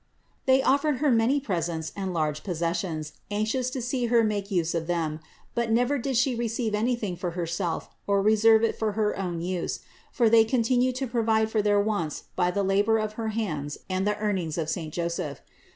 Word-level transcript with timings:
They 0.47 0.63
offered 0.63 0.97
Her 0.97 1.11
many 1.11 1.39
presents 1.39 1.91
and 1.95 2.11
large 2.11 2.43
possessions, 2.43 3.13
anxious 3.29 3.69
to 3.69 3.83
see 3.83 4.07
Her 4.07 4.23
make 4.23 4.49
use 4.49 4.73
of 4.73 4.87
them: 4.87 5.19
but 5.53 5.69
never 5.69 5.99
did 5.99 6.17
She 6.17 6.33
receive 6.33 6.73
any 6.73 6.95
thing 6.95 7.15
for 7.15 7.33
Herself, 7.37 7.87
or 8.07 8.19
reserve 8.19 8.63
it 8.63 8.75
for 8.75 8.93
her 8.93 9.15
own 9.15 9.41
use; 9.41 9.81
for 10.11 10.27
they 10.27 10.43
continued 10.43 10.95
to 10.95 11.05
provide 11.07 11.51
for 11.51 11.61
their 11.61 11.79
wants 11.79 12.23
by 12.35 12.49
the 12.49 12.63
labor 12.63 12.97
of 12.97 13.13
her 13.13 13.27
hands 13.27 13.77
and 13.91 14.07
the 14.07 14.17
earnings 14.17 14.57
of 14.57 14.71
saint 14.71 14.91
Joseph. 14.91 15.41